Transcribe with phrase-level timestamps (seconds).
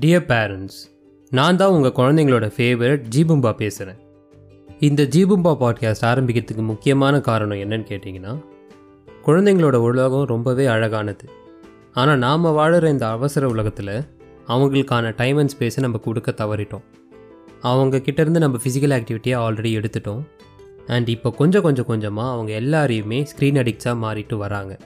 [0.00, 0.78] Dear parents
[1.30, 3.98] நான் தான் உங்கள் குழந்தைங்களோட ஃபேவரட் ஜீபும்பா பேசுகிறேன்
[4.78, 8.36] இந்த ஜீபும்பா பாட்காஸ்ட் ஆரம்பிக்கிறதுக்கு முக்கியமான காரணம் என்னன்னு கேட்டிங்கன்னா
[9.26, 11.28] குழந்தைங்களோட உலகம் ரொம்பவே அழகானது.
[11.92, 14.04] ஆனால் நாம் வாழுற இந்த அவசர உலகத்தில்
[14.48, 16.84] அவங்களுக்கான டைம் அண்ட் ஸ்பேஸை நம்ம கொடுக்க தவறிட்டோம்.
[17.60, 20.22] அவங்க கிட்டேருந்து நம்ம ஃபிசிக்கல் ஆக்டிவிட்டியை ஆல்ரெடி எடுத்துட்டோம்.
[20.86, 24.78] அண்ட் இப்போ கொஞ்சம் கொஞ்சம் கொஞ்சமாக அவங்க எல்லாரையுமே ஸ்க்ரீன் அடிக்ட்ஸாக மாறிட்டு வராங்க.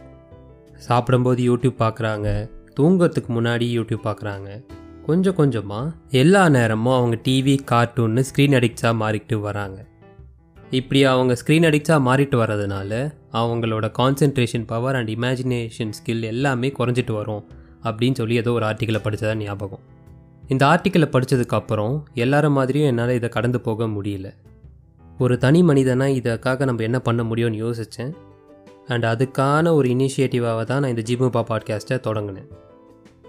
[0.79, 2.50] சாப்பிடும்போது யூடியூப் பார்க்குறாங்க
[2.81, 4.64] தூங்குறதுக்கு முன்னாடி யூடியூப் பார்க்குறாங்க
[5.07, 9.85] கொஞ்சம் கொஞ்சமாக எல்லா நேரமும் அவங்க டிவி கார்ட்டூன்னு ஸ்க்ரீன் அடிக்ட்ஸாக மாறிக்கிட்டு வராங்க.
[10.71, 17.44] இப்படி அவங்க ஸ்க்ரீன் அடிக்ட்ஸாக மாறிட்டு வர்றதுனால அவங்களோட concentration power and imagination skill எல்லாமே குறைஞ்சிட்டு வரும்
[17.82, 19.85] அப்படின்னு சொல்லி ஏதோ ஒரு ஆர்டிக்கலை படித்ததா ஞாபகம்.
[20.49, 24.30] இந்த ஆர்டிக்கலை படித்ததுக்கப்புறம் எல்லார மாதிரியும் என்னால் இதை கடந்து போக முடியல.
[25.18, 28.13] ஒரு தனி மனிதனாக இதற்காக நம்ம என்ன பண்ண முடியும்னு யோசித்தேன்
[28.89, 32.50] அண்ட் அதுக்கான ஒரு இனிஷியேட்டிவாக தான் நான் இந்த ஜிபும்பா பாட்காஸ்ட்டை தொடங்கினேன்.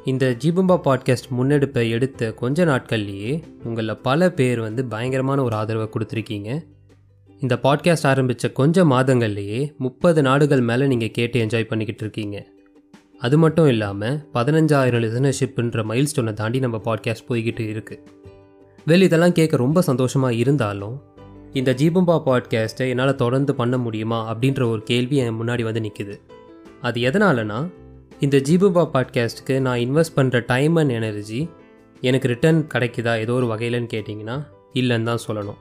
[0.05, 6.49] இந்த ஜிபும்பா பாட்காஸ்ட் முன்னெடுப்பை எடுத்த கொஞ்ச நாட்கள்லேயே உங்களில் பல பேர் வந்து பயங்கரமான ஒரு ஆதரவை கொடுத்துருக்கீங்க.
[7.41, 12.45] இந்த பாட்காஸ்ட் ஆரம்பித்த கொஞ்ச மாதங்கள்லேயே முப்பது நாடுகள் மேலே நீங்கள் கேட்டு என்ஜாய் பண்ணிக்கிட்டு இருக்கீங்க.
[13.19, 18.03] அது மட்டும் இல்லாமல் பதினஞ்சாயிரம் லிசனர்ஷிப்புன்ற மைல் ஸ்டோனை தாண்டி நம்ம பாட்காஸ்ட் போய்கிட்டு இருக்குது
[18.85, 21.03] வெளி இதெல்லாம் கேட்க ரொம்ப சந்தோஷமாக இருந்தாலும்
[21.53, 26.15] இந்த ஜீபம்பா பாட்காஸ்ட்டை என்னால் தொடர்ந்து பண்ண முடியுமா அப்படின்ற ஒரு கேள்வி என் முன்னாடி வந்து நிற்குது
[26.81, 27.59] அது எதனாலனா
[28.19, 31.49] இந்த ஜீபுபா பாட்காஸ்ட்டுக்கு நான் இன்வெஸ்ட் பண்ணுற டைம் அண்ட் எனர்ஜி
[32.01, 35.59] எனக்கு ரிட்டர்ன் கிடைக்குதா ஏதோ ஒரு வகையிலன்னு கேட்டிங்கன்னா இல்லைன்னு தான் சொல்லணும்.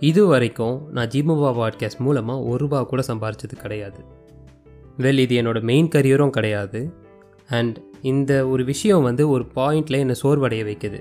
[0.00, 3.96] இது வரைக்கும் நான் ஜீபுபா பாட்காஸ்ட் மூலமாக ஒரு ரூபா கூட சம்பாரிச்சது கிடையாது.
[4.98, 6.92] வெல் இது என்னோட மெயின் கரியரும் கிடையாது.
[7.48, 11.00] அண்ட் இந்த ஒரு விஷயம் வந்து ஒரு பாயிண்டில் என்னை சோர்வடைய வைக்குது.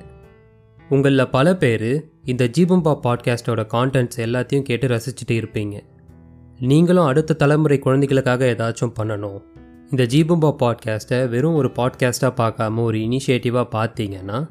[0.90, 5.80] உங்களில் பல பேர் இந்த ஜீபம்பா பாட்காஸ்ட்டோட கான்டென்ட்ஸ் எல்லாத்தையும் கேட்டு ரசிச்சுட்டு இருப்பீங்க.
[6.60, 9.42] நீங்களும் அடுத்த தலைமுறை குழந்தைகளுக்காக ஏதாச்சும் பண்ணணும்.
[9.92, 14.48] இந்த ஜீபம்பா பாட்காஸ்ட்டை வெறும் ஒரு பாட்காஸ்ட்டாக பார்க்காம ஒரு இனிஷியேட்டிவாக பார்த்தீங்கன்னா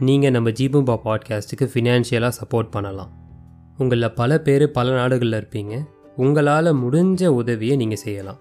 [0.00, 3.10] நீங்கள் நம்ம ஜீபம்பா பாட்காஸ்ட்டுக்கு ஃபினான்ஷியலாக சப்போர்ட் பண்ணலாம்.
[3.78, 5.84] உங்களில் பல பேர் பல நாடுகளில் இருப்பீங்க.
[6.16, 8.38] உங்களால் முடிஞ்ச உதவியை நீங்கள் செய்யலாம்.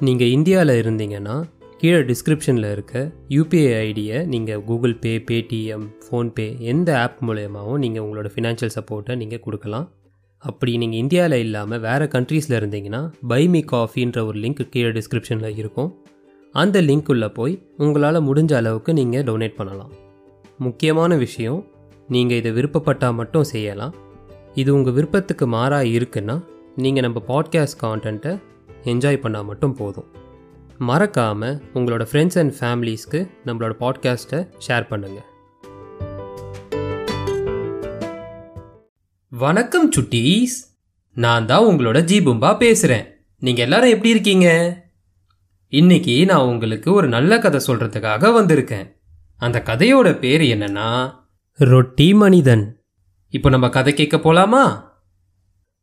[0.00, 1.44] நீங்கள் இந்தியாவில் இருந்தீங்கன்னா
[1.78, 8.30] கீழே டிஸ்கிரிப்ஷனில் இருக்க யூபிஐ ஐடியை நீங்கள் கூகுள் பே பேடிஎம் ஃபோன்பே எந்த ஆப் மூலயமாவும் நீங்கள் உங்களோட
[8.34, 9.90] ஃபினான்ஷியல் சப்போர்ட்டை நீங்கள் கொடுக்கலாம்.
[10.44, 15.90] அப்படி நீங்கள் இந்தியாவில் இல்லாமல் வேறு கண்ட்ரீஸில் இருந்தீங்கன்னா பை மீ காஃபின்ற ஒரு லிங்க் கீழே டிஸ்கிரிப்ஷனில் இருக்கும்.
[16.54, 19.92] அந்த லிங்க் உள்ளே போய் உங்களால் முடிஞ்ச அளவுக்கு நீங்கள் டொனேட் பண்ணலாம்.
[20.58, 21.60] முக்கியமான விஷயம்
[22.08, 23.94] நீங்கள் இதை விருப்பப்பட்டால் மட்டும் செய்யலாம்.
[24.54, 26.36] இது உங்கள் விருப்பத்துக்கு மாறாக இருக்குன்னா
[26.76, 28.34] நீங்கள் நம்ம பாட்காஸ்ட் கான்டென்ட்டை
[28.84, 30.08] என்ஜாய் பண்ணால் மட்டும் போதும்.
[30.78, 35.33] மறக்காமல் உங்களோட ஃப்ரெண்ட்ஸ் அண்ட் ஃபேமிலிஸ்க்கு நம்மளோட பாட்காஸ்ட்டை ஷேர் பண்ணுங்கள்
[39.38, 40.76] வணக்கம் சுட்டீஸ்.
[41.12, 43.06] நான் தான் உங்களோட ஜீபும்பா பேசுகிறேன்
[43.38, 44.76] நீங்கள் எல்லாரும் எப்படி இருக்கீங்க?
[45.68, 48.96] இன்னைக்கு நான் உங்களுக்கு ஒரு நல்ல கதை சொல்கிறதுக்காக வந்திருக்கேன்.
[49.36, 51.12] அந்த கதையோட பேர் என்னன்னா
[51.52, 52.80] ரொட்டி மனிதன்.
[53.28, 54.84] இப்போ நம்ம கதை கேட்க போலாமா?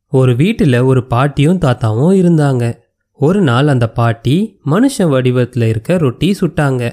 [0.08, 2.78] ஒரு வீட்டில் ஒரு பாட்டியும் தாத்தாவும் இருந்தாங்க.
[3.12, 6.92] ஒரு நாள் அந்த பாட்டி மனுஷன் வடிவத்தில் இருக்க ரொட்டி சுட்டாங்க.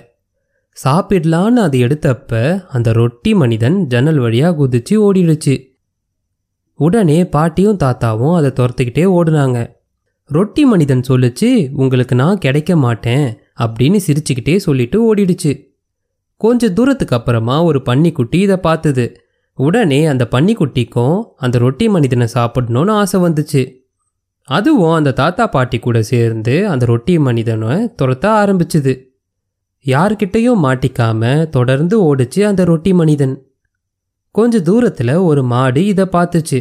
[0.84, 5.69] சாப்பிடலான்னு அது எடுத்தப்ப அந்த ரொட்டி மனிதன் ஜன்னல் வழியாக குதிச்சு ஓடிடுச்சு.
[6.80, 9.72] உடனே பாட்டியும் தாத்தாவும் அதை துரத்துக்கிட்டே ஓடுனாங்க.
[10.26, 15.64] ரொட்டி மனிதன் சொல்லுச்சு உங்களுக்கு நான் கிடைக்க மாட்டேன் அப்படின்னு சிரிச்சுக்கிட்டே சொல்லிட்டு ஓடிடுச்சு.
[16.38, 19.22] கொஞ்ச தூரத்துக்கு அப்புறமா ஒரு பன்னிக்குட்டி இதை பார்த்தது.
[19.54, 23.74] உடனே அந்த பன்னிக்குட்டிக்கும் அந்த ரொட்டி மனிதனை சாப்பிடணும்னு ஆசை வந்துச்சு.
[24.44, 29.04] அதுவும் அந்த தாத்தா பாட்டி கூட சேர்ந்து அந்த ரொட்டி மனிதனை துரத்த ஆரம்பிச்சுது.
[29.86, 33.49] யார்கிட்டையும் மாட்டிக்காம தொடர்ந்து ஓடிச்சு அந்த ரொட்டி மனிதன்.
[34.40, 36.60] கொஞ்ச தூரத்தில் ஒரு மாடு இதை பார்த்துச்சு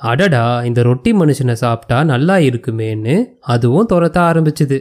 [0.00, 4.78] அடடா இந்த ரொட்டி மனுஷனை சாப்பிட்டா நல்லா இருக்குமேன்னு அதுவும் துரத்த ஆரம்பிச்சுது.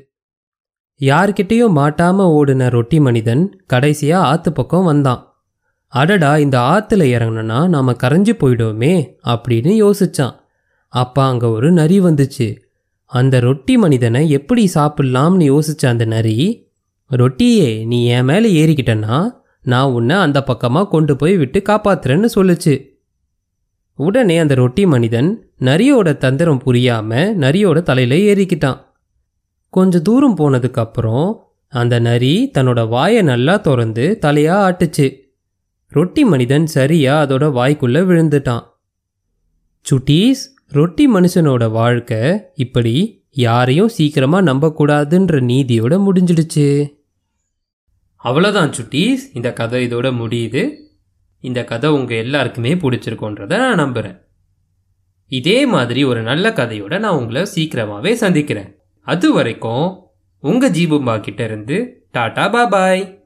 [1.01, 3.43] யார்கிட்டையும் மாட்டாம ஓடின ரொட்டி மனிதன்
[3.73, 5.21] கடைசியா ஆத்து பக்கம் வந்தான்.
[5.93, 8.93] அடடா இந்த ஆத்துல இறங்கினா நாம கரைஞ்சு போயிடுவோமே
[9.27, 10.35] அப்படின்னு யோசிச்சான்.
[10.93, 12.47] அப்போ அங்க ஒரு நரி வந்துச்சு.
[13.09, 16.39] அந்த ரொட்டி மனிதனை எப்படி சாப்பிடலாம்னு யோசிச்ச அந்த நரி
[17.11, 19.15] ரொட்டியே நீ என் மேலே ஏறிக்கிட்டனா?
[19.69, 22.75] நான் உன்னை அந்த பக்கமாக கொண்டு போய் விட்டு காப்பாத்துறேன்னு சொல்லுச்சு.
[23.99, 25.29] உடனே அந்த ரொட்டி மனிதன்
[25.61, 27.11] நரியோட தந்திரம் புரியாம
[27.43, 28.79] நரியோட தலையில ஏறிக்கிட்டான்.
[29.69, 31.29] கொஞ்ச தூரம் போனதுக்கப்புறம்
[31.71, 35.07] அந்த நரி தன்னோட வாயை நல்லா திறந்து தலையா ஆட்டுச்சு.
[35.87, 38.65] ரொட்டி மனிதன் சரியா அதோட வாய்க்குள்ள விழுந்துட்டான்.
[39.85, 42.21] சுட்டீஸ் ரொட்டி மனுஷனோட வாழ்க்கை
[42.55, 42.95] இப்படி
[43.43, 46.67] யாரையும் சீக்கிரமா நம்பக்கூடாதுன்ற நீதியோட முடிஞ்சிடுச்சு.
[48.23, 49.17] அவ்வளோதான் சுட்டீஸ்.
[49.33, 50.75] இந்த கதை இதோட முடியுது.
[51.39, 54.21] இந்த கதை உங்கள் எல்லாருக்குமே பிடிச்சிருக்கோன்றத நான் நம்புகிறேன்
[55.27, 58.75] இதே மாதிரி ஒரு நல்ல கதையோட நான் உங்களை சீக்கிரமாகவே சந்திக்கிறேன்.
[59.01, 59.99] அது வரைக்கும்
[60.39, 63.18] உங்கள் ஜீபும்பா கிட்டேருந்து டாடா பாபாய்